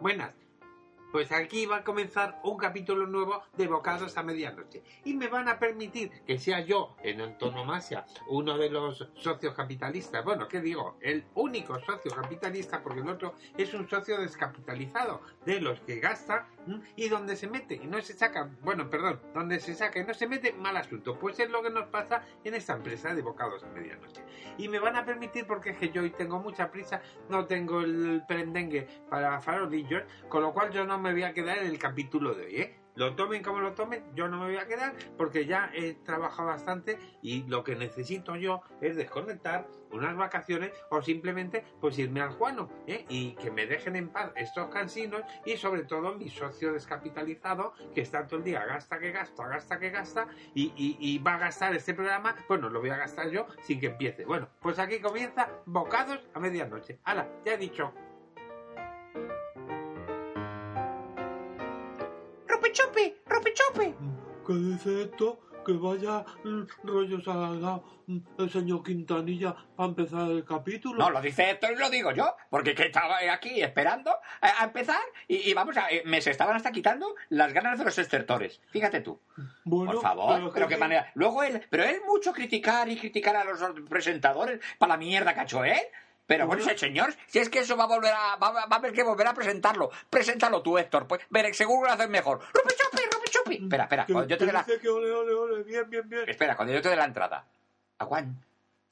[0.00, 0.39] buenas.
[1.12, 4.84] Pues aquí va a comenzar un capítulo nuevo de Bocados a Medianoche.
[5.04, 10.24] Y me van a permitir que sea yo, en antonomasia, uno de los socios capitalistas.
[10.24, 10.98] Bueno, ¿qué digo?
[11.00, 16.48] El único socio capitalista, porque el otro es un socio descapitalizado, de los que gasta
[16.94, 18.48] y donde se mete y no se saca.
[18.62, 21.18] Bueno, perdón, donde se saca y no se mete, mal asunto.
[21.18, 24.22] Pues es lo que nos pasa en esta empresa de Bocados a Medianoche.
[24.58, 27.80] Y me van a permitir, porque es que yo hoy tengo mucha prisa, no tengo
[27.80, 31.78] el prendengue para farolillos, con lo cual yo no me voy a quedar en el
[31.78, 32.80] capítulo de hoy, ¿eh?
[32.96, 36.48] Lo tomen como lo tomen, yo no me voy a quedar porque ya he trabajado
[36.48, 42.30] bastante y lo que necesito yo es desconectar unas vacaciones o simplemente pues irme al
[42.30, 43.04] Juano ¿eh?
[43.08, 48.02] y que me dejen en paz estos cansinos y sobre todo mi socio descapitalizado que
[48.02, 51.94] está todo el día gasta que gasta, gasta que gasta y, va a gastar este
[51.94, 54.24] programa, bueno, lo voy a gastar yo sin que empiece.
[54.24, 56.98] Bueno, pues aquí comienza Bocados a medianoche.
[57.04, 57.92] Hala, ya he dicho.
[63.40, 63.84] ¡Rupichupi!
[63.86, 63.94] ¡Rupichupi!
[64.46, 65.40] ¿Qué dice esto?
[65.64, 70.98] Que vaya mm, rollos alargados mm, el señor Quintanilla para empezar el capítulo.
[70.98, 74.10] No, lo dice esto y lo digo yo, porque que estaba aquí esperando
[74.40, 75.90] a, a empezar y, y vamos a...
[75.90, 78.60] eh, Me se estaban hasta quitando las ganas de los estertores.
[78.70, 79.20] Fíjate tú.
[79.64, 81.10] bueno, Por favor, pero pero que- qué manera.
[81.14, 85.40] Luego él, pero él mucho criticar y criticar a los presentadores para la mierda que
[85.40, 85.78] ha hecho él.
[86.26, 88.76] Pero bueno, ese señor, si es que eso va a volver a, va, va a
[88.76, 89.90] haber que volver a presentarlo.
[90.08, 92.38] Preséntalo tú, Héctor, pues, veré, seguro lo haces mejor.
[92.54, 93.56] ¡Rupi chupi, chupi!
[93.62, 96.28] Espera, espera, que- cuando yo te dé la, que ole, ole, ole, bien, bien, bien.
[96.28, 97.46] espera, cuando yo te dé la entrada.
[97.98, 98.34] A one,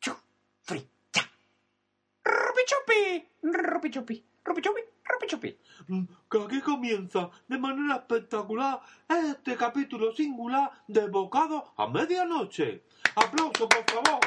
[0.00, 0.17] two,
[0.64, 1.22] three, ya.
[2.25, 3.28] ¡Rupi chupi!
[3.42, 4.25] ¡Rupi chupi!
[4.45, 4.80] ¡Rupi chupi!
[5.05, 5.58] ¡Rupi chupi!
[5.89, 12.83] Mm, Que aquí comienza de manera espectacular este capítulo singular de Bocado a medianoche.
[13.17, 14.20] Aplauso, por favor.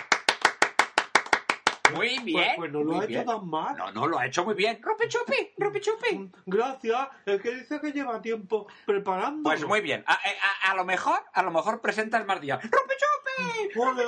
[1.95, 2.52] Muy Pues, bien.
[2.58, 3.22] pues no lo ha bien.
[3.22, 3.75] hecho tan mal.
[3.78, 4.80] No, no, lo ha hecho muy bien.
[4.81, 5.52] ¡Rupi chupi!
[5.58, 6.16] ¡Rupi chupi!
[6.17, 9.44] Mm, Gracias, es que dice que lleva tiempo preparando.
[9.44, 10.03] Pues muy bien.
[10.08, 12.62] A, a- a lo mejor, a lo mejor presentas más días.
[12.64, 13.31] ¡Rupi chupi!
[13.75, 14.06] Ole,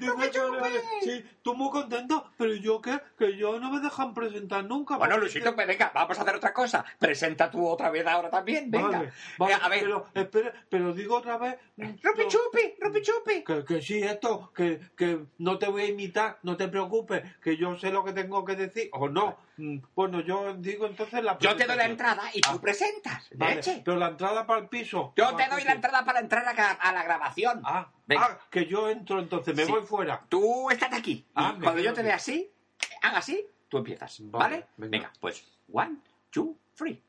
[0.00, 0.80] ¡Rupi ole, que ole, ole.
[1.02, 4.96] Sí, tú muy contento, pero yo qué, que yo no me dejan presentar nunca.
[4.96, 6.84] Bueno, porque- Luisito, pues venga, vamos a hacer otra cosa.
[6.98, 8.88] Presenta tú otra vez ahora también, venga.
[8.98, 11.56] Vale, vale, Eh, a ver, pero espere, pero digo otra vez.
[11.76, 12.74] mm, ¡Rupi chupi!
[12.80, 13.44] ¡Rupi chupi!
[13.44, 17.56] Que, que sí, esto, que, que no te voy a imitar, no te preocupes, que
[17.56, 19.36] yo sé lo que tengo que decir, o no.
[19.56, 23.28] Mm, Bueno, yo digo entonces la Yo te doy la entrada y tú Ah, presentas.
[23.34, 23.82] Vale, leche.
[23.84, 25.12] pero la entrada para el piso.
[25.16, 26.44] Yo ¿para te doy la entrada para entrar
[26.80, 27.60] a, la grabación.
[27.64, 28.24] Ah, Venga.
[28.30, 29.70] ah, que yo entro entonces, me Sí.
[29.72, 30.24] voy fuera.
[30.28, 31.26] Tú estás aquí.
[31.34, 32.06] Ah, cuando yo te aquí.
[32.06, 32.50] vea así,
[33.02, 34.18] haga así, tú empiezas.
[34.22, 34.66] Vale, ¿Vale?
[34.78, 34.90] venga.
[35.08, 35.96] Venga, pues, one,
[36.30, 37.02] two, three.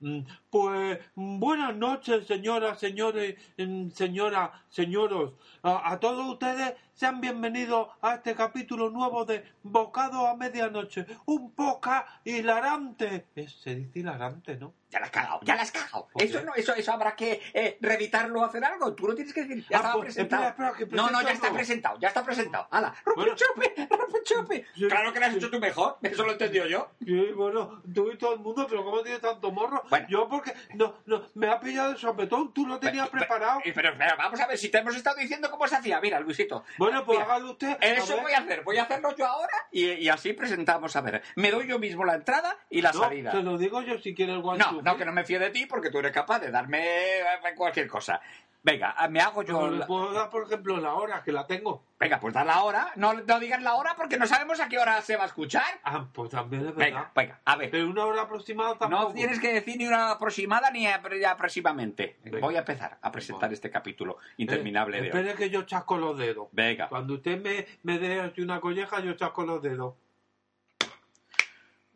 [0.00, 5.32] Mm, Pues buenas noches, señoras, señores, mm, señoras, señoros.
[5.62, 11.06] A, a todos ustedes sean bienvenidos a este capítulo nuevo de Bocado a Medianoche.
[11.26, 13.26] Un poca hilarante.
[13.34, 14.74] Se dice hilarante, ¿no?
[14.90, 16.06] Ya la has cagado, ya la has cagado.
[16.12, 18.94] ¿Por Eso no, eso, eso habrá que eh, reeditarlo o hacer algo.
[18.94, 19.66] Tú lo tienes que decir.
[19.68, 20.44] Ya Ah, estaba pues, presentado.
[20.44, 21.56] espera, espera, que no, no, ya está algo.
[21.56, 22.68] presentado, ya está presentado.
[22.70, 22.94] ¡Hala!
[23.04, 23.34] ¡Rupi Bueno.
[23.34, 23.66] chupi!
[23.90, 24.64] ¡Rupi chupi!
[24.76, 25.98] Sí, claro que lo has hecho tú mejor.
[26.00, 26.90] Eso lo he entendido yo.
[27.04, 29.82] Sí, bueno, tú y todo el mundo, pero ¿cómo tienes tanto morro?
[29.90, 30.06] Bueno.
[30.08, 33.60] Yo porque no, no, me ha pillado el sopetón, tú lo tenías Pero- preparado.
[33.64, 36.00] Pero, pero, pero vamos a ver si te hemos estado diciendo cómo se hacía.
[36.00, 36.62] Mira, Luisito.
[36.78, 37.76] Bueno, pues Mira, hágalo usted.
[37.80, 38.62] Eso voy a hacer.
[38.62, 40.94] Voy a hacerlo yo ahora y, y así presentamos.
[40.96, 43.30] A ver, me doy yo mismo la entrada y la No, salida.
[43.32, 44.96] te lo digo yo si quieres el one No, two, no, ¿eh?
[44.96, 46.80] que no me fíe de ti porque tú eres capaz de darme
[47.20, 47.24] eh,
[47.56, 48.20] cualquier cosa.
[48.64, 49.60] Venga, me hago yo.
[49.60, 51.84] Pero le puedo dar, por ejemplo, la hora, que la tengo.
[52.00, 52.92] Venga, pues da la hora.
[52.96, 55.62] No, no digas la hora porque no sabemos a qué hora se va a escuchar.
[55.84, 57.12] Ah, pues también es Venga, verdad.
[57.14, 57.70] venga, a ver.
[57.70, 59.02] Pero una hora aproximada tampoco.
[59.10, 62.16] No tienes que decir ni una aproximada ni apro- aproximadamente.
[62.24, 62.40] Venga.
[62.40, 65.08] Voy a empezar a presentar este capítulo Eh, interminable de hoy.
[65.18, 66.48] Espere que yo chasco los dedos.
[66.52, 66.88] Venga.
[66.88, 69.94] Cuando usted me, me dé una colleja, yo chasco los dedos.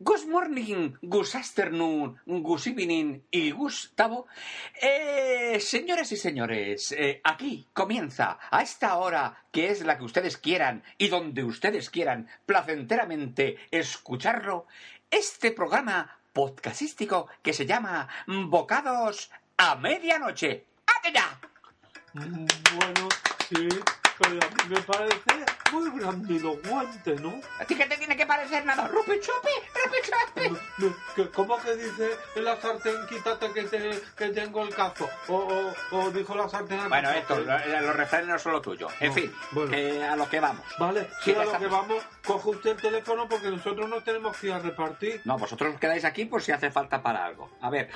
[0.01, 4.27] Good morning, good afternoon, good evening y Gustavo.
[4.81, 10.37] Eh, señoras y señores, eh, aquí comienza a esta hora que es la que ustedes
[10.37, 14.67] quieran y donde ustedes quieran placenteramente escucharlo,
[15.11, 20.63] este programa podcastístico que se llama Bocados a Medianoche.
[20.87, 21.39] ¡Ate ya!
[22.13, 22.45] Mm,
[22.77, 23.09] Bueno,
[23.49, 23.67] sí,
[24.19, 24.35] pero
[24.69, 27.39] me parece muy grandilocuente, ¿no?
[27.59, 28.87] ¿A ti qué te tiene que parecer nada?
[28.87, 29.51] ¡Rupi chupi!
[29.85, 29.97] ¡Rupi
[31.15, 31.29] chupi!
[31.33, 35.09] ¿Cómo que dice en la sartén quítate que, te- que tengo el cazo?
[35.27, 36.89] O, o, o dijo la sartén...
[36.89, 37.45] Bueno, esto, ¿eh?
[37.45, 38.87] lo- los refranes no son lo tuyo.
[38.99, 39.73] En No, fin, bueno.
[39.75, 40.65] eh, a lo que vamos.
[40.77, 44.47] Vale, Sí, a lo que vamos, coge usted el teléfono porque nosotros nos tenemos que
[44.47, 45.21] ir a repartir.
[45.25, 47.49] No, vosotros os quedáis aquí por si hace falta para algo.
[47.61, 47.89] A ver.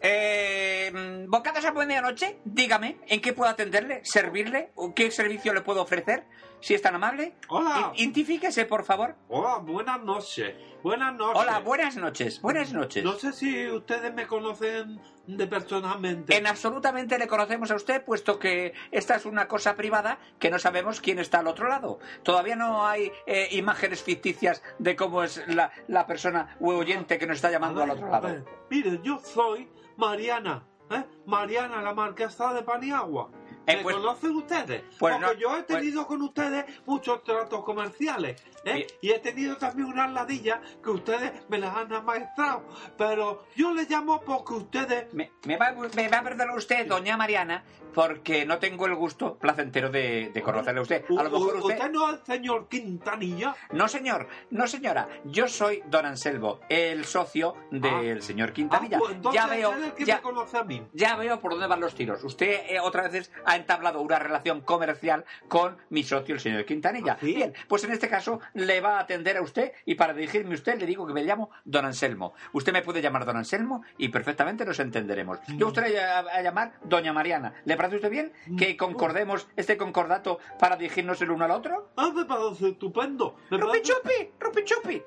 [0.00, 0.92] Eh,
[1.28, 2.38] ¿Bocados a medianoche?
[2.44, 4.00] Dígame, ¿en qué puedo atenderle?
[4.04, 4.70] ¿Servirle?
[4.74, 6.24] ¿O ¿Qué servicio le puedo ofrecer?
[6.60, 7.34] Si es tan amable.
[7.48, 7.92] Hola.
[7.94, 9.14] Identifíquese, por favor.
[9.28, 10.54] Hola, buenas noches.
[10.82, 11.42] buenas noches.
[11.42, 13.04] Hola, buenas noches, buenas noches.
[13.04, 16.36] No sé si ustedes me conocen de personalmente.
[16.36, 20.58] En absolutamente le conocemos a usted, puesto que esta es una cosa privada que no
[20.58, 21.98] sabemos quién está al otro lado.
[22.22, 27.26] Todavía no hay eh, imágenes ficticias de cómo es la, la persona u oyente que
[27.26, 28.28] nos está llamando A al ver, otro lado.
[28.28, 31.04] ver, Mire, yo soy Mariana, ¿eh?
[31.26, 33.30] Mariana, la marquesa de Paniagua.
[33.66, 34.82] Eh, ¿Me pues- conocen ustedes?
[34.98, 38.86] pues Porque no, yo he pues- tenido con ustedes muchos tratos comerciales, ¿eh?
[39.00, 42.64] Y he tenido también unas ladillas que ustedes me las han amaestrado.
[42.96, 45.12] Pero yo les llamo porque ustedes...
[45.14, 47.64] Me, me va, me va a perdonar usted, doña Mariana,
[47.94, 51.04] porque no tengo el gusto placentero de, de conocerle a usted.
[51.18, 51.90] A lo mejor u- usted...
[51.90, 53.54] no es el señor Quintanilla?
[53.72, 55.08] No, señor, no, señora.
[55.24, 58.98] Yo soy don Anselmo, el socio del señor Quintanilla.
[58.98, 60.86] Ah, pues ya veo, él es el que ya, me conoce a mí.
[60.92, 62.22] ya veo por dónde van los tiros.
[62.22, 67.14] Usted eh, otras veces ha entablado una relación comercial con mi socio, el señor Quintanilla.
[67.14, 67.34] ¿Ah, sí?
[67.34, 70.54] Bien, pues en este caso le va a atender a usted y para dirigirme a
[70.54, 72.34] usted le digo que me llamo don Anselmo.
[72.52, 75.38] Usted me puede llamar don Anselmo y perfectamente nos entenderemos.
[75.48, 75.58] Mm.
[75.58, 77.54] Yo usted a, a llamar doña Mariana.
[77.64, 81.90] ¿Le parece usted bien que concordemos este concordato para dirigirnos el uno al otro?
[81.96, 83.36] Ah, me parece estupendo.
[83.50, 84.30] Me ¡Rupi parece- chupi!
[84.38, 85.02] ¡Rupi chupi!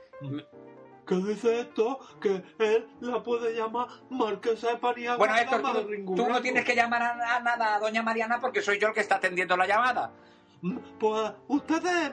[1.09, 1.99] ¿Qué dice esto?
[2.21, 5.17] Que él la puede llamar Marquesa de Paniagua.
[5.17, 5.63] Bueno, Héctor,
[6.05, 8.89] tú, tú no tienes que llamar a, a nada a doña Mariana porque soy yo
[8.89, 10.11] el que está atendiendo la llamada.
[10.61, 12.11] Mm, Pues ustedes,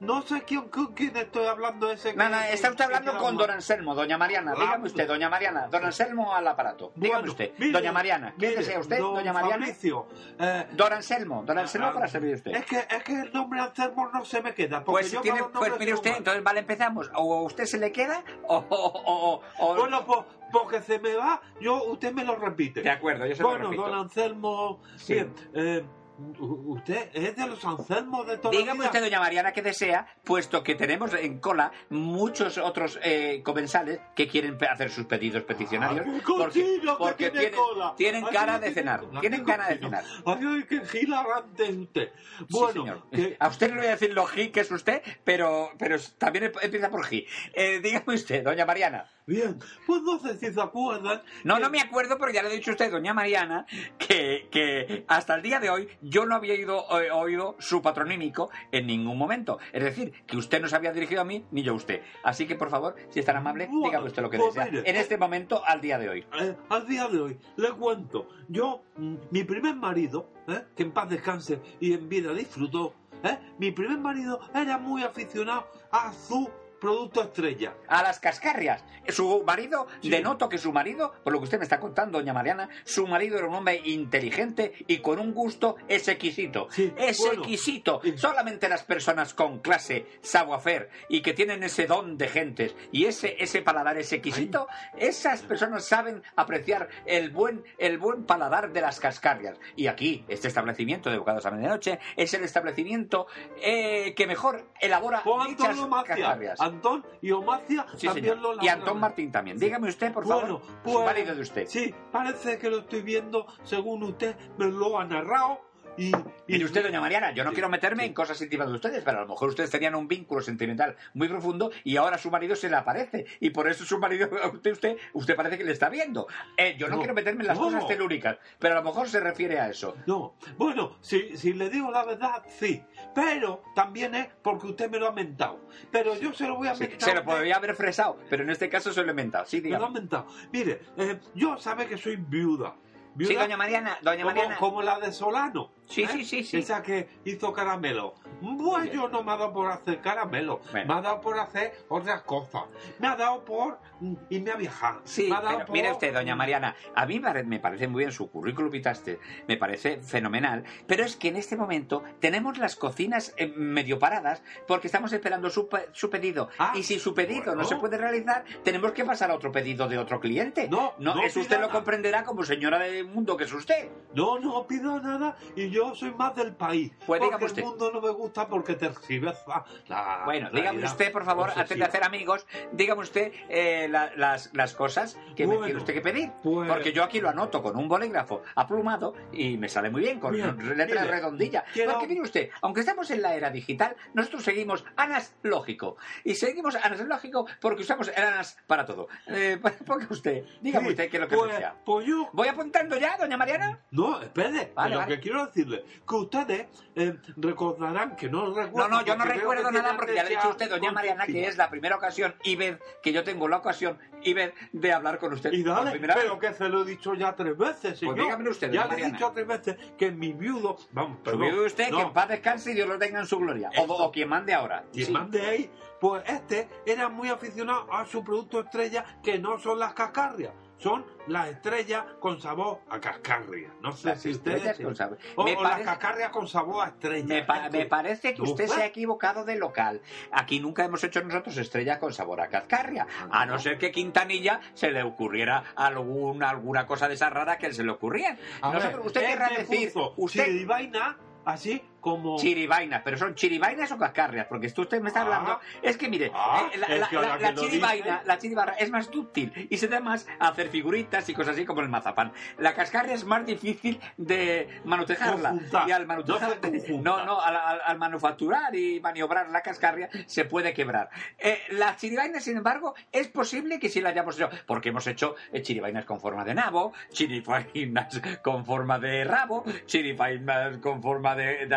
[0.00, 2.12] no sé quién, con quién estoy hablando ese.
[2.14, 4.52] No, no, está usted hablando con don Anselmo, doña Mariana.
[4.54, 5.68] Ah, Dígame usted, doña Mariana.
[5.68, 6.92] Don Anselmo al aparato.
[6.96, 7.52] Dígame Bueno, usted.
[7.58, 8.34] mire, doña Mariana.
[8.38, 8.98] ¿Quién desea usted?
[8.98, 9.64] don Doña Mariana.
[9.66, 10.06] Fabricio,
[10.38, 11.42] eh, Don Anselmo.
[11.46, 12.50] Don Anselmo ah, para servir usted.
[12.56, 14.84] es, que, es que el nombre Anselmo no se me queda.
[14.84, 17.10] Pues, yo tiene, pues mire usted, entonces vale, empezamos.
[17.14, 18.56] O a usted se le queda o...
[18.56, 20.20] o- o- o- Bueno, pues
[20.52, 22.82] porque se me va, yo usted me lo repite.
[22.82, 23.82] De acuerdo, yo se lo Bueno, repito.
[23.88, 24.80] don Anselmo.
[24.96, 25.14] Sí.
[25.14, 25.84] Bien, eh,
[26.18, 30.74] usted es de los Anselmos de toda Dígame usted, doña Mariana, que desea, puesto que
[30.74, 36.06] tenemos en cola muchos otros eh, comensales que quieren hacer sus pedidos peticionarios.
[36.06, 37.94] Ay, porque porque tiene tienen, cola.
[37.96, 39.00] tienen Ay, cara no de cenar.
[39.00, 40.04] cola, Tienen ganas de cenar.
[40.26, 42.12] Ay, qué hilarante es usted.
[42.38, 43.02] Sí, Bueno, señor.
[43.10, 45.96] que- A usted no le voy a decir lo G que es usted, pero, pero
[46.18, 47.26] también em- empieza por G.
[47.52, 49.06] Eh, dígame usted, doña Mariana.
[49.28, 51.22] Bien, pues no sé si se acuerdan.
[51.44, 53.66] No, que- no me acuerdo porque ya le he dicho a usted, doña Mariana,
[53.98, 58.50] que, que hasta el día de hoy yo no había ido, eh, oído su patronímico
[58.72, 59.58] en ningún momento.
[59.72, 62.02] Es decir, que usted no se había dirigido a mí ni yo a usted.
[62.24, 64.70] Así que, por favor, si es tan amable, Bueno, dígame usted lo que pues desea.
[64.72, 66.26] mire, en este momento, al día de hoy.
[66.40, 68.28] Eh, al día de hoy, le cuento.
[68.48, 70.64] Yo, mm, mi primer marido, ¿eh?
[70.74, 73.36] que en paz descanse y en vida disfrutó, ¿eh?
[73.58, 76.48] mi primer marido era muy aficionado a su
[76.80, 77.74] producto estrella.
[77.88, 78.84] A las cascarrias.
[79.08, 80.10] Su marido, Sí.
[80.10, 83.38] denoto que su marido, por lo que usted me está contando, doña Mariana, su marido
[83.38, 86.68] era un hombre inteligente y con un gusto exquisito.
[86.70, 87.08] Sí, bueno.
[87.42, 88.00] exquisito.
[88.02, 88.18] Sí.
[88.18, 93.42] Solamente las personas con clase, savoir y que tienen ese don de gentes y ese,
[93.42, 94.66] ese paladar es exquisito,
[94.96, 99.58] esas personas saben apreciar el buen, el buen paladar de las cascarrias.
[99.76, 103.26] Y aquí, este establecimiento de bocados a medianoche es el establecimiento
[103.62, 106.60] eh, que mejor elabora dichas cascarrias.
[106.68, 108.38] Antón y Omacia Sí, también señor.
[108.38, 108.78] lo Y elaboran.
[108.80, 109.58] Antón Martín también.
[109.58, 111.66] Dígame usted, por Bueno, favor, pues, su marido de usted.
[111.66, 115.60] Sí, parece que lo estoy viendo según usted me lo ha narrado.
[115.98, 116.12] Y,
[116.46, 118.08] Mire usted, doña Mariana, yo no Sí, quiero meterme sí.
[118.08, 121.28] en cosas íntimas de ustedes, pero a lo mejor ustedes tenían un vínculo sentimental muy
[121.28, 123.26] profundo y ahora su marido se le aparece.
[123.40, 126.26] Y por eso su marido, usted, usted, usted parece que le está viendo.
[126.56, 127.64] Eh, yo no, No, quiero meterme en las no.
[127.64, 129.96] cosas telúricas, pero a lo mejor se refiere a eso.
[130.06, 132.82] No, bueno, si, si le digo la verdad, sí.
[133.14, 135.60] Pero también es porque usted me lo ha mentado.
[135.90, 137.00] Pero yo se lo voy a Sí, mentar.
[137.08, 139.44] se lo podría haber fresado, pero en este caso se lo he inventado.
[139.46, 140.26] Sí, Me lo ha mentado.
[140.52, 142.74] Mire, eh, yo sabe que soy viuda.
[143.18, 144.56] Sí, Viuda doña Mariana, doña como, Mariana.
[144.58, 145.72] como la de Solano.
[145.88, 146.08] Sí, ¿eh?
[146.12, 146.58] sí, sí, sí.
[146.58, 148.14] Esa que hizo caramelo.
[148.58, 150.60] Pues yo no me ha dado por hacer caramelo.
[150.70, 150.86] Bueno.
[150.86, 152.64] Me ha dado por hacer otras cosas.
[152.98, 155.00] Me ha dado por mm, irme a viajar.
[155.04, 155.76] Sí, me ha dado pero por...
[155.76, 160.00] mire usted, doña Mariana, a mí me parece muy bien su currículum vitae, me parece
[160.00, 165.12] fenomenal, pero es que en este momento tenemos las cocinas eh, medio paradas porque estamos
[165.12, 166.48] esperando su, su pedido.
[166.58, 167.62] Ah, y si su pedido bueno.
[167.62, 170.68] no se puede realizar, tenemos que pasar a otro pedido de otro cliente.
[170.68, 171.72] No, no eso pida usted lo nada.
[171.72, 173.88] comprenderá como señora del mundo que es usted.
[174.14, 176.92] No, no pido nada y yo soy más del país.
[177.06, 177.62] Pues porque dígame usted.
[177.62, 180.90] el mundo no me gusta porque te tergiversa la Bueno, dígame realidad.
[180.90, 185.18] usted, por favor, Pues antes de hacer amigos, dígame usted eh, la- las, las cosas
[185.36, 186.32] que me Bueno, tiene usted que pedir.
[186.42, 190.18] pues- Porque yo aquí lo anoto con un bolígrafo aplumado y me sale muy bien,
[190.20, 190.34] con
[190.76, 191.64] letras redondillas.
[191.72, 195.96] quiero- Porque mire usted, aunque estamos en la era digital, nosotros seguimos ANAS lógico.
[196.24, 199.08] Y seguimos ANAS lógico porque usamos el ANAS para todo.
[199.26, 201.74] Eh, ponga usted, dígame Sí, usted qué es lo que pues, desea.
[201.84, 202.28] pues yo...
[202.32, 203.80] ¿Voy apuntando ya, doña Mariana?
[203.90, 204.72] No, espere.
[204.74, 205.16] Vale, lo vale.
[205.16, 208.88] que quiero decirle decirle que ustedes eh, recordarán que no No, recuerdo.
[208.88, 210.92] no, yo no porque veo recuerdo nada porque ya le he dicho a usted, doña
[210.92, 214.52] Mariana, que es la primera ocasión y vez que yo tengo la ocasión y vez
[214.72, 216.24] de hablar con usted Y dale, primera vez.
[216.24, 218.16] pero que se lo he dicho ya tres veces, señor.
[218.16, 220.76] dígamelo usted, Ya le he dicho tres veces que mi viudo...
[220.92, 223.26] Vamos, Pero perdón, vive usted, no, que en paz descanse y Dios lo tenga en
[223.26, 223.70] su gloria.
[223.78, 224.84] O, o quien mande ahora.
[224.92, 225.12] Quien Sí.
[225.12, 225.70] mande ahí,
[226.00, 231.04] pues este era muy aficionado a su producto estrella, que no son las cascarrias, son
[231.26, 233.70] las estrellas con sabor a cascarria.
[233.82, 234.78] No sé Las si ustedes...
[234.80, 235.18] con sabor.
[235.36, 237.26] O, Me o las cascarrias con sabor a estrella.
[237.26, 240.00] Me, pa- Esto- me parece que usted se ha equivocado de local.
[240.32, 243.06] Aquí nunca hemos hecho nosotros estrellas con sabor a cascarria.
[243.30, 247.72] A no ser que Quintanilla se le ocurriera alguna, alguna cosa de esas raras que
[247.72, 248.38] se le ocurrían.
[248.62, 252.38] A ver, Nosotros, usted querrá decir, puso usted chiribaina, así como...
[252.38, 255.24] chiribainas, pero son chiribainas o cascarrias, porque esto usted me está Ah.
[255.24, 255.60] hablando.
[255.82, 258.38] Es que mire, Ah, eh, la, es la- que la- que la chiribaina, la
[258.78, 261.88] es más dúctil y se da más a hacer figuritas y cosas así como el
[261.88, 262.32] mazapán.
[262.58, 265.54] La cascarria es más difícil de manutejarla.
[265.86, 266.58] Y al No manutejar,
[267.02, 271.10] no, no, al, al- al manufacturar y maniobrar la cascarria se puede quebrar.
[271.38, 275.34] Eh, la chiribaina, sin embargo, es posible que sí la hayamos hecho, porque hemos hecho
[275.52, 281.66] eh, chiribainas con forma de nabo, chiribainas con forma de rabo, chiribainas con forma de,
[281.66, 281.74] de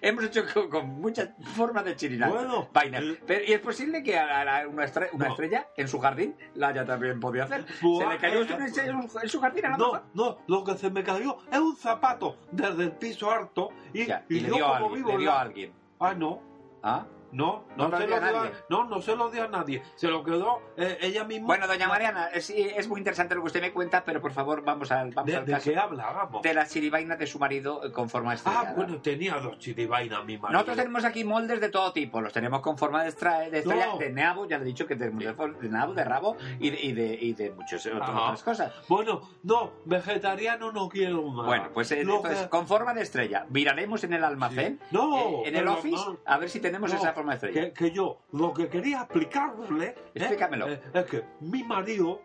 [0.00, 2.34] hemos hecho con, con muchas formas de chiribainas.
[2.44, 3.00] Bueno, vainas.
[3.02, 5.30] el- Pero- y es posible que a- una, estre- una No.
[5.32, 7.64] estrella en su jardín la haya también podido hacer.
[7.80, 10.02] Pues, ¿Se le cayó eh, estrella en su- jardín a lo No, mejor?
[10.14, 14.24] no, lo que se me cayó es un zapato desde el piso alto y, Ya,
[14.28, 14.94] y y le yo dio como alguien.
[14.94, 15.72] vivo Le dio la- a alguien.
[16.00, 16.42] Ah, no,
[16.82, 17.06] ¿Ah?
[17.32, 18.52] No, No se lo dio a, nadie.
[18.68, 19.82] no, no se lo dio a nadie.
[19.96, 21.46] Se lo quedó eh, ella misma.
[21.46, 24.62] Bueno, doña Mariana, es, es muy interesante lo que usted me cuenta, pero por favor
[24.62, 26.42] vamos al, vamos ¿De, al de caso qué hablábamos?
[26.42, 28.70] de la chiribaina de su marido eh, con forma estrellada.
[28.70, 30.52] Ah, bueno, tenía dos chiribainas mi marido.
[30.52, 33.86] Nosotros tenemos aquí moldes de todo tipo, los tenemos con forma de, estra- de estrella,
[33.86, 33.98] No.
[33.98, 36.80] de nabo, ya le he dicho que tenemos de, de nabo, de rabo y de,
[36.82, 38.72] y de, y de muchas otras, cosas.
[38.88, 41.46] Bueno, no, vegetariano no quiero más.
[41.46, 44.86] Bueno, pues eh, entonces, que- con forma de estrella, miraremos en el almacén, Sí.
[44.90, 46.18] No, eh, en el office, no.
[46.26, 47.68] a ver si tenemos esa forma de estrella.
[47.68, 49.94] que, que yo lo que quería explicarle ¿eh?
[50.14, 50.68] Explícamelo.
[50.68, 52.22] Eh, es que mi marido,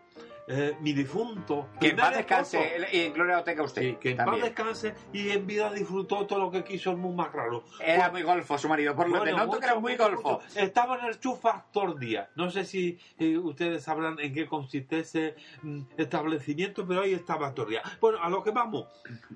[0.50, 3.82] eh, mi difunto, Que en paz descanse esposo, y en gloria lo tenga usted.
[3.82, 7.14] sí, que en paz descanse y en vida disfrutó todo lo que quiso, es muy
[7.14, 7.64] más raro.
[7.80, 10.32] Era muy golfo su marido, por lo Bueno, noto que era muy mucho, golfo.
[10.42, 10.58] mucho.
[10.60, 12.30] Estaba en el Chu Factor Día.
[12.34, 17.52] No sé si eh, ustedes sabrán en qué consiste ese mm, establecimiento, pero ahí estaba
[17.54, 17.82] todo el día.
[18.00, 18.86] Bueno, a lo que vamos,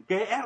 [0.09, 0.45] que él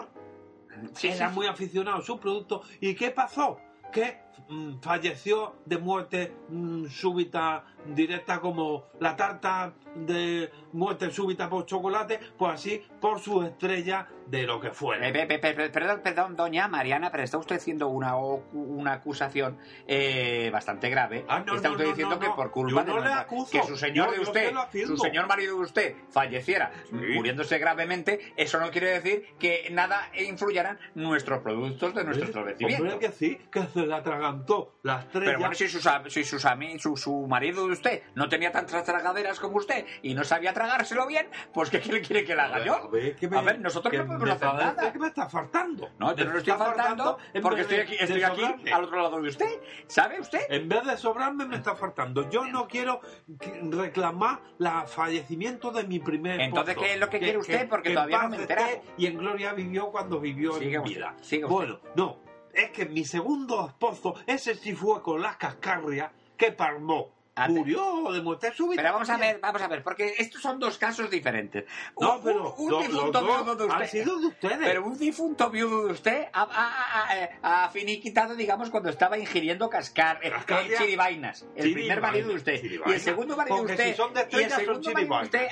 [0.93, 1.35] Sí, era sí.
[1.35, 2.61] muy aficionado a su producto.
[2.81, 3.59] ¿Y qué pasó?
[3.97, 4.19] Que
[4.51, 12.21] mm, falleció de muerte mm, súbita, directa, como la tarta de muerte súbita por chocolate,
[12.37, 15.09] pues así por su estrella de lo que fuera.
[15.09, 19.57] Eh, pe- pe- pe- perdón, perdón, doña Mariana, pero está usted haciendo una, una acusación
[19.87, 21.25] eh, bastante grave.
[21.29, 23.53] Ah, no, está usted no, diciendo que por culpa de acuso.
[23.53, 24.53] que su señor de usted,
[24.87, 26.95] su señor marido de usted falleciera Sí.
[27.15, 32.53] muriéndose gravemente, eso no quiere decir que nada influyera en nuestros productos de nuestro Hombre,
[32.53, 32.83] establecimiento.
[32.95, 35.27] hombre, que sí, que se le atragantó la estrella.
[35.27, 36.45] Pero bueno, si, sus, si sus
[36.79, 41.07] su, su marido de usted no tenía tantas tragaderas como usted y no sabía tragárselo
[41.07, 42.75] bien, pues ¿qué quiere, quiere que le haga A ver, yo?
[42.75, 44.93] a ver, que me- A ver, nosotros que no podemos hacer nada.
[44.93, 45.91] que me está faltando.
[45.99, 49.29] No, yo no le estoy faltando porque estoy aquí, estoy aquí al otro lado de
[49.29, 49.61] usted.
[49.87, 50.41] ¿Sabe usted?
[50.49, 52.29] En vez de sobrarme, me está faltando.
[52.31, 53.01] Yo no quiero
[53.41, 56.87] que- reclamar la fallecimiento de mi primer Entonces, esposo.
[56.87, 57.69] ¿qué es lo que quiere usted?
[57.69, 58.69] Porque todavía no me he enterado.
[58.97, 61.15] Y en gloria vivió cuando vivió Siga en usted, vida.
[61.21, 61.55] siga usted.
[61.57, 62.26] Bueno, no.
[62.57, 67.16] Es que mi segundo esposo, ese sí fue con las cascarrias que palmó.
[67.49, 68.83] Murió de muerte súbita.
[68.83, 71.65] Pero vamos a ver, vamos a ver, porque estos son dos casos diferentes.
[72.01, 73.89] No, Un- pero un, lo- difunto viudo de han usted.
[74.05, 74.59] sido de ustedes.
[74.59, 77.13] Pero un difunto viudo de usted ha, ha-
[77.53, 81.43] ha- ha finiquitado, digamos, cuando estaba ingiriendo cascar, eh, eh, chiribainas.
[81.55, 82.63] El Chiribainas, primer marido de usted.
[82.87, 83.91] Y el segundo marido de usted.
[83.91, 85.49] si son de y el estrellas, son segundo marido de usted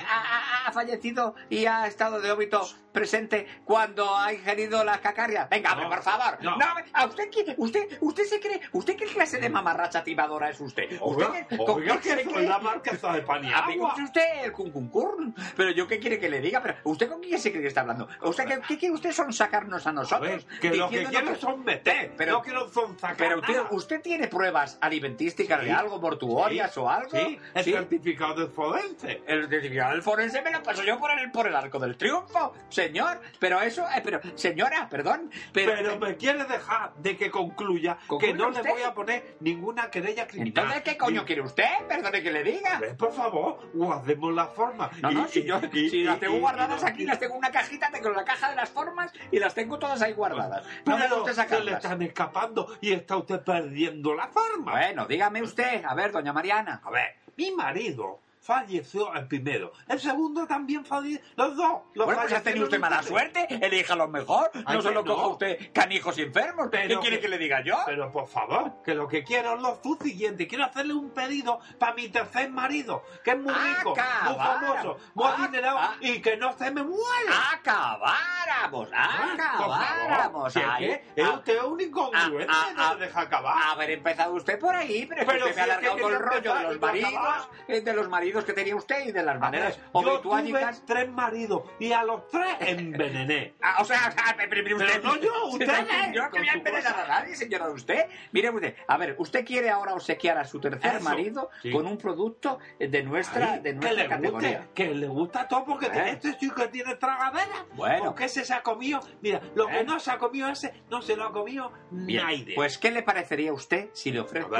[0.67, 5.49] ha, fallecido y ha estado de óbito presente cuando ha ingerido las cacarrias.
[5.49, 6.37] Venga, No, por favor.
[6.41, 6.57] no.
[6.93, 10.85] ¿a usted, qué, usted, usted se cree, usted qué clase de mamarracha tibadora es usted?
[11.01, 12.47] ¿Usted Oiga, con que cree?
[12.47, 13.89] la marquesa de pan y A mí agua.
[13.89, 15.35] conoce usted el cuncuncurn.
[15.55, 16.61] Pero yo qué quiere que le diga.
[16.61, 18.07] Pero usted con quién se cree que está hablando.
[18.21, 20.47] ¿Usted qué, qué quiere usted son sacarnos a A ver, nosotros?
[20.61, 23.67] que lo que quiero son meter, Pero- no quiero son sacar Pero usted, nada.
[23.71, 27.09] usted tiene pruebas alimentísticas de algo, mortuorias Sí, o algo.
[27.11, 27.71] Sí, el Sí.
[27.71, 29.21] certificado de forense.
[29.27, 32.53] El certificado del forense me lo paso yo por el, por el arco del triunfo,
[32.69, 33.21] señor.
[33.39, 35.29] Pero eso, eh, pero, señora, perdón.
[35.53, 38.63] Pero, Pero, me quiere dejar de que concluya ¿Concluya que no usted?
[38.63, 40.63] le voy a poner ninguna querella criminal.
[40.65, 41.64] entonces, ¿qué coño quiere usted?
[41.87, 42.81] Perdone que le diga.
[42.97, 44.89] Por favor, guardemos la forma.
[45.01, 47.51] No, no, Y- si yo y- si las tengo guardadas aquí, las tengo en una
[47.51, 50.65] cajita, tengo la caja de las formas y las tengo todas ahí guardadas.
[50.85, 51.83] No me Pero gusta se le sacarlas.
[51.83, 54.71] están escapando y está usted perdiendo la forma.
[54.71, 56.81] Bueno, dígame usted, a ver, doña Mariana.
[56.83, 59.71] A ver, mi marido falleció el primero.
[59.87, 61.19] El segundo también falleció.
[61.35, 61.81] Los dos.
[61.95, 63.47] Los Bueno, pues ha tenido usted mala suerte.
[63.49, 64.51] Elija lo mejor.
[64.65, 65.15] Ay, No se lo que no.
[65.15, 66.69] coja usted canijos y enfermos.
[66.69, 67.75] ¿Qué Pero quiere que- que le diga yo?
[67.85, 70.47] Pero por favor, que lo que quiero es lo siguiente.
[70.47, 75.25] Quiero hacerle un pedido para mi tercer marido, que es muy rico, muy famoso, muy
[75.27, 75.95] Ah, adinerado ah.
[76.01, 77.31] y que no se me muere.
[77.53, 80.53] Acabáramos, Ah, acabáramos.
[80.53, 83.55] Si es que es ah, usted un incongruente, ah, no ah, se deja acabar.
[83.71, 86.13] Haber empezado usted por ahí, pero, Pero usted me ha si es que alargado con
[86.13, 89.23] el rollo de empezar los maridos, eh, de los maridos que tenía usted y de
[89.23, 90.53] las A maneras ver, yo tuve
[90.85, 93.53] tres maridos y a los tres envenené.
[93.61, 96.57] Ah, o sea, ah, pero, pero usted, no yo, usted, no, Yo con quería su
[96.59, 98.05] envenenar a nadie, señora de usted.
[98.31, 101.71] Mire usted, a ver, usted quiere ahora obsequiar a su tercer Eso, marido sí.
[101.71, 104.57] con un producto de nuestra, Ay, de que nuestra le categoría.
[104.59, 106.19] guste, que le gusta todo porque Eh.
[106.21, 107.65] este que tiene tragadera.
[107.73, 108.05] Bueno.
[108.05, 108.99] Porque ese se ha comido.
[109.21, 109.83] Mira, lo que Eh.
[109.83, 112.53] no se ha comido ese, no se lo ha comido Bien, nadie.
[112.55, 114.55] pues ¿qué le parecería a usted si le ofrezco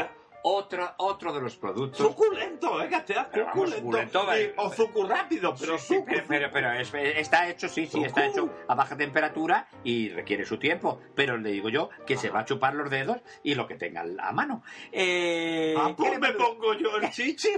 [0.45, 0.91] A ver.
[0.97, 1.97] otro, de los productos?
[2.05, 4.19] Suculento, sea Pero vamos, suculento.
[4.19, 4.53] suculento, Y- eh.
[4.57, 6.05] o sucu rápido, pero Sí, sucu.
[6.07, 10.45] pero, pero- pero es- está hecho, sí, sí, está hecho a baja temperatura y requiere
[10.45, 11.01] su tiempo.
[11.15, 14.03] Pero le digo yo que se va a chupar los dedos y lo que tenga
[14.19, 14.63] a mano.
[14.91, 17.49] Eh, Ah, ¿qué pues le me pongo yo el chichi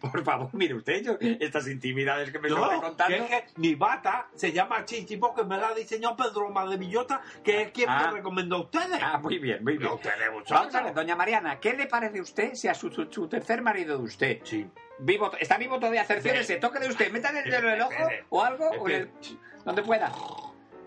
[0.00, 3.26] por, favor, mire usted, yo, estas intimidades que me No, contando.
[3.26, 7.62] que es que mi bata se llama Chichi porque me la diseñó Pedro Madevillota, que
[7.62, 8.06] es quien Ah.
[8.06, 9.00] me recomendó a ustedes.
[9.02, 9.90] Ah, muy bien, muy bien.
[9.92, 10.50] Ustedes, muchachos.
[10.58, 13.28] Vamos a ver, doña Mariana, ¿qué le parece a usted si a su, su- su
[13.28, 14.68] tercer marido de usted Sí.
[14.98, 16.56] vivo, está vivo todavía, Espere.
[16.58, 19.10] toque de usted, métale el dedo en el ojo o algo, o en el-
[19.64, 20.12] donde pueda.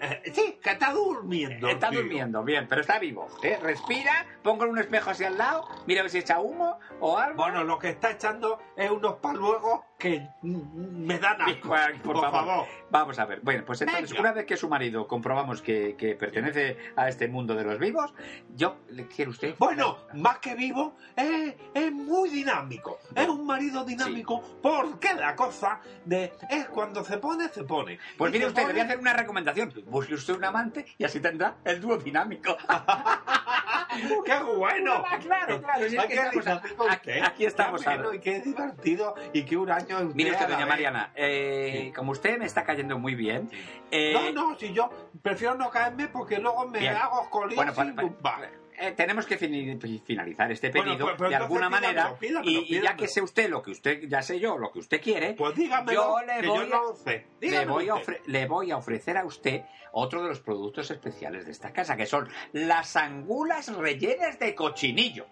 [0.01, 1.69] Eh, sí, que está durmiendo.
[1.69, 1.99] Está tío.
[2.01, 3.27] durmiendo, bien, pero está vivo.
[3.41, 3.57] ¿eh?
[3.61, 7.41] Respira, póngale un espejo hacia al lado, mira a ver si echa humo o algo.
[7.41, 11.37] Bueno, lo que está echando es unos paluegos que me dan.
[11.39, 12.31] Ay, por, Por favor.
[12.45, 12.65] favor.
[12.89, 13.39] Vamos a ver.
[13.39, 14.19] Bueno, pues entonces, Venga.
[14.21, 18.13] una vez que su marido comprobamos que, que pertenece a este mundo de los vivos,
[18.53, 19.55] yo le quiero usted.
[19.57, 22.99] Bueno, más que vivo, es, es muy dinámico.
[23.15, 27.97] Es un marido dinámico porque la cosa de es cuando se pone, se pone.
[28.17, 29.73] Pues Y mire usted, le voy a hacer una recomendación.
[29.87, 32.57] Busque usted un amante y así tendrá el dúo dinámico.
[34.25, 35.03] ¡Qué bueno!
[35.23, 36.93] Claro, claro, si es que qué estamos a-
[37.25, 38.15] aquí- estamos ahora.
[38.15, 40.65] y qué divertido y qué huraño es Mire usted, doña.
[40.65, 43.49] Mariana, eh, como usted me está cayendo muy bien.
[43.91, 44.89] eh, No, no, si yo
[45.21, 46.95] prefiero no caerme porque luego me Bien.
[46.95, 48.49] hago colín Bueno, sin pa- pa- tumbar.
[48.77, 52.77] eh, tenemos que finalizar este Bueno, pedido pues- pero de alguna manera pídamelo, pídamelo, y,
[52.77, 55.33] y ya que sé usted lo que usted, ya sé yo lo que usted quiere,
[55.33, 57.27] Pues dígamelo, Yo le que voy yo a- no lo sé.
[57.39, 58.13] le Dígamelo voy, a usted.
[58.13, 61.95] ofre- le voy a ofrecer a usted otro de los productos especiales de esta casa,
[61.95, 65.27] que son las angulas rellenas de cochinillo.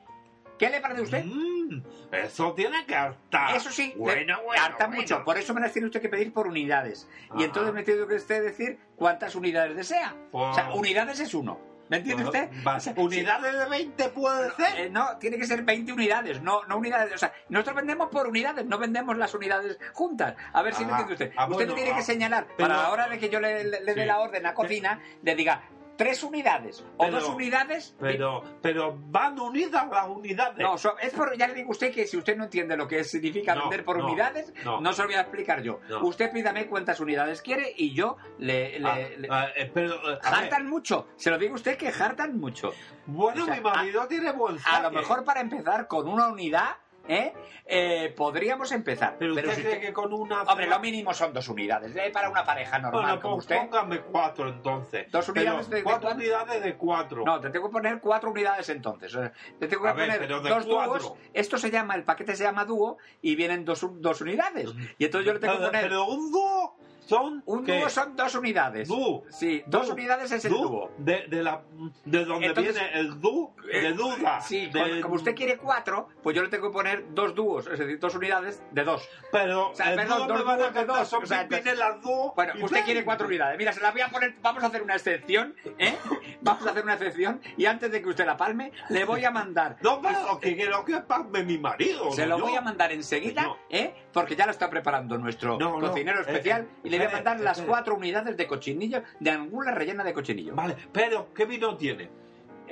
[0.62, 1.26] ¿Qué le parece a usted?
[1.26, 3.56] Mm, eso tiene que hartar.
[3.56, 5.02] Eso sí, bueno, le- bueno, harta bueno.
[5.02, 5.24] mucho.
[5.24, 7.08] Por eso me las tiene usted que pedir por unidades.
[7.36, 10.14] Y entonces me tiene que usted decir cuántas unidades desea.
[10.32, 11.60] O sea, unidades es uno.
[11.90, 12.50] ¿Me entiende usted?
[12.66, 14.80] va, O sea, ¿Unidades de 20 puede ser?
[14.82, 17.12] eh, no, tiene que ser 20 unidades, no, no unidades.
[17.16, 20.36] O sea, nosotros vendemos por unidades, no vendemos las unidades juntas.
[20.54, 21.34] A ver si me Ah, entiende usted.
[21.36, 23.40] ah, usted bueno, me tiene ah, que señalar, pero- para la hora de que yo
[23.40, 25.64] le, le- le dé la orden a cocina, le diga
[26.02, 27.96] tres unidades o Pero- dos unidades.
[28.00, 30.58] Pero, pero van unidas las unidades.
[30.58, 32.88] No, so- es por, ya le digo a usted que si usted no entiende lo
[32.88, 34.82] que significa No, vender por no, unidades, no.
[34.82, 34.94] no.
[34.94, 35.80] se lo voy a explicar yo.
[36.02, 38.80] Usted pídame cuántas unidades quiere y yo le...
[38.80, 41.56] le- Ah, le- ah, eh, pero, eh, a ver, Jartan mucho, se lo digo a
[41.58, 42.74] usted que jartan mucho.
[43.06, 46.78] bueno, o sea, mi marido tiene buen A lo mejor para empezar con una unidad,
[47.12, 47.34] ¿eh?
[47.66, 49.16] Eh, podríamos empezar.
[49.20, 50.44] Pero usted cree que con una...
[50.44, 51.96] Hombre, lo mínimo son dos unidades.
[51.96, 52.10] ¿eh?
[52.12, 53.58] Para una pareja normal Bueno, como pues usted.
[53.58, 55.12] póngame cuatro entonces.
[55.12, 56.18] ¿Dos unidades de- de cuatro cuánto?
[56.24, 57.24] unidades de cuatro.
[57.26, 59.14] No, te tengo que poner cuatro unidades entonces.
[59.16, 61.00] Eh, Te tengo que A poner de dos cuatro.
[61.00, 61.14] dúos.
[61.34, 64.70] Esto se llama, el paquete se llama dúo y vienen dos, dos unidades.
[64.98, 65.82] Y entonces yo le tengo que poner.
[65.84, 66.76] pero un dúo
[67.12, 67.44] son...
[67.46, 68.88] Un dúo son dos unidades.
[68.88, 69.24] Dúo.
[69.30, 69.94] Sí, dos Dúo.
[69.96, 70.92] unidades es el dúo.
[70.98, 71.62] De, de, la,
[72.06, 74.42] de donde Entonces, viene el de eh, duda.
[74.42, 77.78] Sí, de- como- usted quiere cuatro, pues yo le tengo que poner dos dúos, es
[77.80, 79.08] decir, dos unidades de dos.
[79.32, 82.02] Pero O sea, el perdón, dúo dos me dúos de dos, son o sea, las
[82.02, 82.34] dúos.
[82.36, 83.58] Bueno, usted quiere cuatro unidades.
[83.58, 85.96] Mira, se las voy a poner, vamos a hacer una excepción, ¿eh?
[86.44, 89.30] Vamos a hacer una excepción y antes de que usted la palme, le voy a
[89.32, 89.78] mandar.
[89.82, 92.12] No, pero que quiero que pague mi marido.
[92.12, 92.46] Se no lo yo.
[92.46, 93.58] voy a mandar enseguida, No.
[93.70, 93.94] ¿eh?
[94.14, 97.12] Porque ya lo está preparando nuestro No, cocinero eh, especial eh, y le voy a
[97.12, 100.56] mandar las cuatro unidades de cochinillo, de angula rellena de cochinillo.
[100.56, 102.10] Vale, pero ¿qué vino tiene?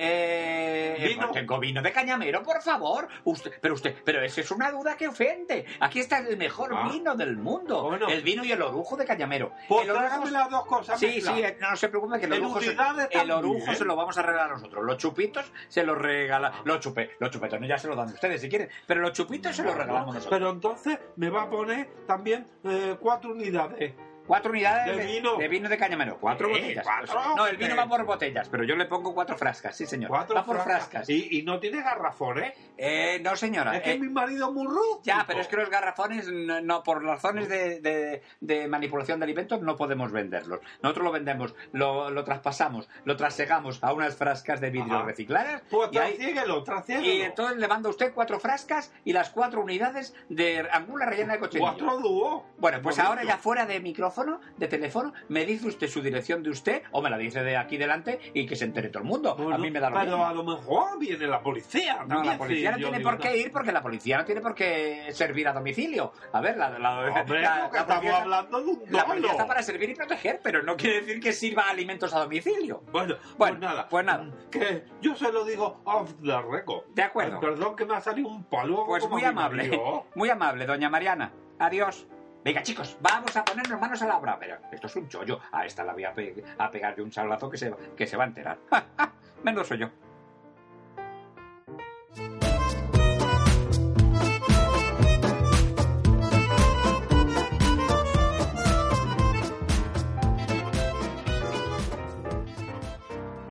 [0.02, 1.22] Eh, Vino.
[1.28, 3.08] pues tengo vino de cañamero, por favor.
[3.26, 5.66] Usted, pero usted, pero esa es una duda que ofende.
[5.80, 6.90] Aquí está el mejor Ah.
[6.92, 7.84] vino del mundo.
[7.84, 8.08] Bueno.
[8.08, 9.52] El vino y el orujo de cañamero.
[9.68, 12.62] Pues el orujo- las dos cosas Sí, sí, eh, no, se preocupe que el orujo,
[12.62, 12.76] se,
[13.12, 14.84] el orujo se lo vamos a regalar nosotros.
[14.86, 16.52] Los chupitos se los regala.
[16.64, 18.70] Los chupe, los chupetones ya se los dan ustedes si quieren.
[18.88, 20.30] Pero los chupitos se los regalamos nosotros.
[20.40, 23.94] Pero entonces me va a poner también eh, cuatro unidades
[24.30, 25.38] Cuatro unidades De vino.
[25.38, 26.18] de vino de Cañamero.
[26.22, 26.86] Cuatro Sí, botellas.
[26.86, 27.36] cuatro.
[27.36, 27.78] No, el vino Eh.
[27.78, 30.10] va por botellas, pero yo le pongo cuatro frascas, sí, señor.
[30.10, 30.90] Cuatro va por frascas.
[30.90, 31.10] frascas.
[31.10, 32.54] Y, y no tiene garrafones.
[32.78, 33.76] Eh, no, señora.
[33.76, 35.02] Es que eh, mi marido es muy rústico.
[35.04, 39.24] Ya, pero es que los garrafones, no, no, por razones de, de- de manipulación de
[39.26, 40.60] alimentos, no podemos venderlos.
[40.84, 45.06] Nosotros lo vendemos, lo, lo traspasamos, lo trasegamos a unas frascas de vidrio Ajá.
[45.06, 45.64] recicladas.
[45.72, 47.14] Pues trasiéguelo, trasiéguelo.
[47.14, 51.40] y entonces le manda usted cuatro frascas y las cuatro unidades de angula rellena de
[51.40, 51.72] cochinillo.
[51.72, 52.44] Cuatro dúos.
[52.60, 53.10] Bueno, pues Bonito.
[53.10, 54.19] ahora ya fuera de micrófono,
[54.58, 57.78] de teléfono, me dice usted su dirección de usted o me la dice de aquí
[57.78, 59.36] delante y que se entere todo el mundo.
[59.36, 60.26] Bueno, a mí me da lo Pero mismo.
[60.28, 62.04] a lo mejor viene la policía.
[62.08, 64.54] No, la policía sí, no tiene por qué ir porque la policía no tiene por
[64.56, 66.12] qué servir a domicilio.
[66.34, 69.46] A ver, la, la, Hombre, la- la estamos policía hablando de un la policía está
[69.48, 72.84] para servir y proteger, pero no quiere decir que sirva alimentos a domicilio.
[72.92, 73.88] Bueno, Bueno, pues nada.
[73.90, 74.30] pues nada.
[74.52, 76.86] Que yo se lo digo off the record.
[76.94, 77.40] De acuerdo.
[77.40, 78.86] Perdón que me ha salido un polvo.
[78.86, 79.80] Pues muy amable,
[80.16, 81.32] muy amable, doña Mariana.
[81.60, 82.08] Adiós.
[82.44, 84.38] Venga, chicos, vamos a ponernos manos a la obra.
[84.40, 85.40] Pero esto es un chollo.
[85.52, 88.16] A esta la voy a, pe- a pegar de un sablazo que se, que se
[88.18, 88.58] va a enterar.
[89.44, 89.90] Menos soy yo.